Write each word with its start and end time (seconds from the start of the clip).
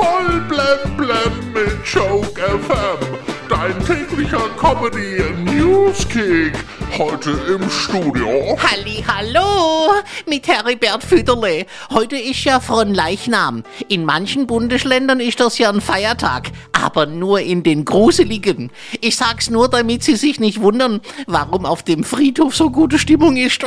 Voll 0.00 0.40
blem 0.48 0.96
blem 0.96 1.52
mit 1.52 1.84
Joke 1.84 2.40
FM. 2.40 3.18
Dein 3.50 3.78
täglicher 3.84 4.48
Comedy 4.58 5.22
Newskick. 5.44 6.54
Heute 6.96 7.32
im 7.48 7.68
Studio. 7.68 8.56
Halli, 8.58 9.04
hallo 9.06 9.92
mit 10.26 10.48
Heribert 10.48 11.04
Füderle. 11.04 11.66
Heute 11.90 12.16
ist 12.16 12.44
ja 12.44 12.60
von 12.60 12.94
Leichnam. 12.94 13.62
In 13.88 14.06
manchen 14.06 14.46
Bundesländern 14.46 15.20
ist 15.20 15.38
das 15.38 15.58
ja 15.58 15.68
ein 15.68 15.82
Feiertag, 15.82 16.50
aber 16.82 17.06
nur 17.06 17.40
in 17.40 17.62
den 17.62 17.84
gruseligen. 17.84 18.70
Ich 19.00 19.16
sag's 19.16 19.50
nur, 19.50 19.68
damit 19.68 20.02
Sie 20.02 20.16
sich 20.16 20.40
nicht 20.40 20.60
wundern, 20.60 21.00
warum 21.26 21.66
auf 21.66 21.82
dem 21.82 22.04
Friedhof 22.04 22.54
so 22.54 22.70
gute 22.70 22.98
Stimmung 22.98 23.36
ist. 23.36 23.64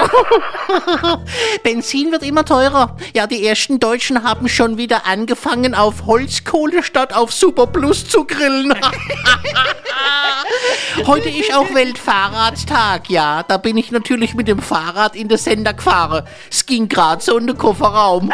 Benzin 1.63 2.11
wird 2.11 2.23
immer 2.23 2.45
teurer. 2.45 2.97
Ja, 3.13 3.27
die 3.27 3.45
ersten 3.45 3.79
Deutschen 3.79 4.23
haben 4.23 4.49
schon 4.49 4.77
wieder 4.77 5.05
angefangen, 5.05 5.75
auf 5.75 6.05
Holzkohle 6.05 6.83
statt 6.83 7.13
auf 7.13 7.31
Super 7.31 7.67
Plus 7.67 8.07
zu 8.07 8.25
grillen. 8.25 8.73
Heute 11.05 11.29
ist 11.29 11.53
auch 11.53 11.73
Weltfahrradtag, 11.73 13.09
ja. 13.09 13.43
Da 13.43 13.57
bin 13.57 13.77
ich 13.77 13.91
natürlich 13.91 14.33
mit 14.33 14.47
dem 14.47 14.59
Fahrrad 14.59 15.15
in 15.15 15.27
den 15.27 15.37
Sender 15.37 15.73
gefahren. 15.73 16.25
Es 16.49 16.65
ging 16.65 16.87
gerade 16.87 17.21
so 17.21 17.37
in 17.37 17.47
den 17.47 17.57
Kofferraum. 17.57 18.31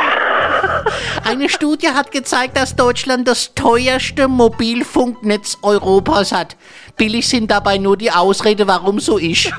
Eine 1.23 1.49
Studie 1.49 1.89
hat 1.89 2.11
gezeigt, 2.11 2.57
dass 2.57 2.75
Deutschland 2.75 3.27
das 3.27 3.53
teuerste 3.55 4.27
Mobilfunknetz 4.27 5.57
Europas 5.61 6.31
hat. 6.31 6.55
Billig 6.97 7.27
sind 7.27 7.52
dabei 7.52 7.77
nur 7.77 7.97
die 7.97 8.11
Ausrede, 8.11 8.67
warum 8.67 8.99
so 8.99 9.17
ist. 9.17 9.52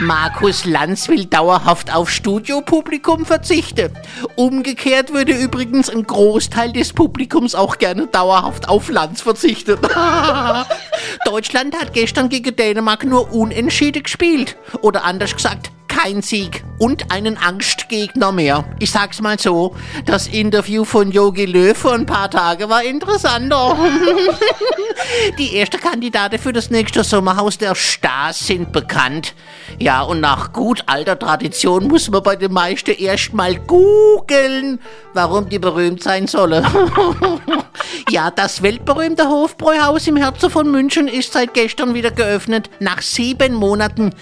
Markus 0.00 0.64
Lanz 0.64 1.08
will 1.08 1.24
dauerhaft 1.24 1.92
auf 1.92 2.08
Studiopublikum 2.08 3.26
verzichten. 3.26 3.90
Umgekehrt 4.36 5.12
würde 5.12 5.32
übrigens 5.32 5.90
ein 5.90 6.04
Großteil 6.04 6.72
des 6.72 6.92
Publikums 6.92 7.56
auch 7.56 7.78
gerne 7.78 8.06
dauerhaft 8.06 8.68
auf 8.68 8.88
Lanz 8.90 9.22
verzichten. 9.22 9.76
Deutschland 11.24 11.76
hat 11.76 11.94
gestern 11.94 12.28
gegen 12.28 12.54
Dänemark 12.54 13.04
nur 13.04 13.32
unentschieden 13.32 14.04
gespielt. 14.04 14.56
Oder 14.82 15.02
anders 15.02 15.34
gesagt, 15.34 15.72
kein 15.98 16.22
Sieg 16.22 16.62
und 16.78 17.10
einen 17.10 17.36
Angstgegner 17.36 18.30
mehr. 18.30 18.64
Ich 18.78 18.92
sag's 18.92 19.20
mal 19.20 19.38
so, 19.38 19.74
das 20.06 20.28
Interview 20.28 20.84
von 20.84 21.10
Yogi 21.10 21.44
Löw 21.44 21.76
vor 21.76 21.94
ein 21.94 22.06
paar 22.06 22.30
Tagen 22.30 22.68
war 22.68 22.84
interessanter. 22.84 23.76
Die 25.38 25.58
ersten 25.58 25.80
Kandidaten 25.80 26.38
für 26.38 26.52
das 26.52 26.70
nächste 26.70 27.02
Sommerhaus 27.02 27.58
der 27.58 27.74
Stars 27.74 28.46
sind 28.46 28.70
bekannt. 28.70 29.34
Ja, 29.80 30.02
und 30.02 30.20
nach 30.20 30.52
gut 30.52 30.84
alter 30.86 31.18
Tradition 31.18 31.88
muss 31.88 32.08
man 32.10 32.22
bei 32.22 32.36
den 32.36 32.52
meisten 32.52 32.92
erstmal 32.92 33.56
googeln, 33.56 34.78
warum 35.14 35.48
die 35.48 35.58
berühmt 35.58 36.02
sein 36.02 36.28
sollen. 36.28 36.64
Ja, 38.10 38.30
das 38.30 38.62
weltberühmte 38.62 39.28
Hofbräuhaus 39.28 40.06
im 40.06 40.16
Herzen 40.16 40.50
von 40.50 40.70
München 40.70 41.08
ist 41.08 41.32
seit 41.32 41.54
gestern 41.54 41.94
wieder 41.94 42.10
geöffnet, 42.10 42.70
nach 42.80 43.02
sieben 43.02 43.54
Monaten. 43.54 44.14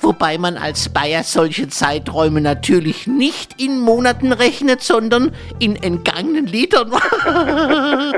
Wobei 0.00 0.38
man 0.38 0.56
als 0.56 0.88
Bayer 0.88 1.22
solche 1.22 1.68
Zeiträume 1.68 2.40
natürlich 2.40 3.06
nicht 3.06 3.60
in 3.60 3.80
Monaten 3.80 4.32
rechnet, 4.32 4.82
sondern 4.82 5.32
in 5.58 5.76
entgangenen 5.76 6.46
Litern. 6.46 6.92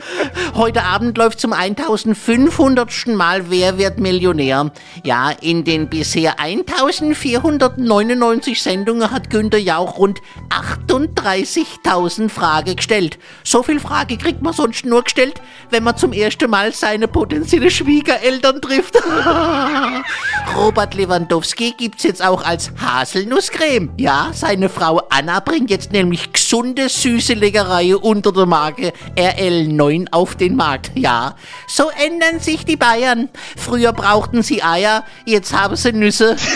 Heute 0.54 0.82
Abend 0.82 1.18
läuft 1.18 1.40
zum 1.40 1.52
1500. 1.52 3.08
Mal 3.08 3.50
Wer 3.50 3.78
wird 3.78 3.98
Millionär? 3.98 4.70
Ja, 5.04 5.30
in 5.30 5.64
den 5.64 5.88
bisher 5.88 6.40
1499 6.40 8.62
Sendungen 8.62 9.10
hat 9.10 9.30
Günther 9.30 9.58
Jauch 9.58 9.98
rund 9.98 10.20
38.000 10.50 12.28
Fragen 12.28 12.76
gestellt. 12.76 13.18
So 13.44 13.62
viel 13.62 13.80
Frage 13.80 14.16
kriegt 14.16 14.42
man 14.42 14.52
sonst 14.52 14.84
nur 14.84 14.95
gestellt, 15.02 15.40
wenn 15.70 15.82
man 15.82 15.96
zum 15.96 16.12
ersten 16.12 16.50
Mal 16.50 16.72
seine 16.72 17.08
potenzielle 17.08 17.70
Schwiegereltern 17.70 18.60
trifft. 18.60 18.96
Robert 20.56 20.94
Lewandowski 20.94 21.74
gibt's 21.76 22.02
jetzt 22.02 22.24
auch 22.24 22.44
als 22.44 22.70
Haselnusscreme. 22.80 23.90
Ja, 23.96 24.30
seine 24.32 24.68
Frau 24.68 25.02
Anna 25.10 25.40
bringt 25.40 25.70
jetzt 25.70 25.92
nämlich 25.92 26.32
gesunde, 26.32 26.88
süße 26.88 27.34
Leckerei 27.34 27.96
unter 27.96 28.32
der 28.32 28.46
Marke 28.46 28.92
RL9 29.16 30.06
auf 30.12 30.36
den 30.36 30.56
Markt. 30.56 30.92
Ja, 30.94 31.36
so 31.66 31.90
ändern 32.04 32.40
sich 32.40 32.64
die 32.64 32.76
Bayern. 32.76 33.28
Früher 33.56 33.92
brauchten 33.92 34.42
sie 34.42 34.62
Eier, 34.62 35.04
jetzt 35.24 35.52
haben 35.52 35.76
sie 35.76 35.92
Nüsse. 35.92 36.36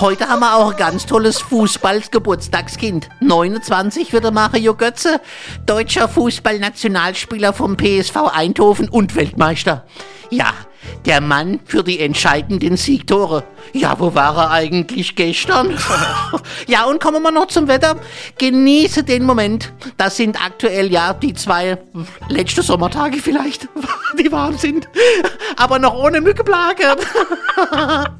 Heute 0.00 0.28
haben 0.28 0.40
wir 0.40 0.56
auch 0.56 0.70
ein 0.70 0.78
ganz 0.78 1.04
tolles 1.04 1.42
Fußballgeburtstagskind. 1.42 3.10
29 3.20 4.14
wird 4.14 4.24
der 4.24 4.30
Mario 4.30 4.74
Götze, 4.74 5.20
deutscher 5.66 6.08
Fußballnationalspieler 6.08 7.52
vom 7.52 7.76
PSV 7.76 8.16
Eindhoven 8.32 8.88
und 8.88 9.14
Weltmeister. 9.14 9.84
Ja, 10.30 10.54
der 11.04 11.20
Mann 11.20 11.60
für 11.66 11.84
die 11.84 12.00
entscheidenden 12.00 12.78
Siegtore. 12.78 13.44
Ja, 13.74 14.00
wo 14.00 14.14
war 14.14 14.38
er 14.38 14.50
eigentlich 14.52 15.16
gestern? 15.16 15.76
ja, 16.66 16.84
und 16.84 16.98
kommen 17.02 17.22
wir 17.22 17.30
noch 17.30 17.48
zum 17.48 17.68
Wetter. 17.68 17.96
Genieße 18.38 19.04
den 19.04 19.24
Moment. 19.24 19.70
Das 19.98 20.16
sind 20.16 20.42
aktuell 20.42 20.90
ja 20.90 21.12
die 21.12 21.34
zwei 21.34 21.76
letzten 22.30 22.62
Sommertage 22.62 23.18
vielleicht, 23.18 23.68
die 24.18 24.32
warm 24.32 24.56
sind, 24.56 24.88
aber 25.58 25.78
noch 25.78 25.94
ohne 25.94 26.22
Mückeplage. 26.22 26.96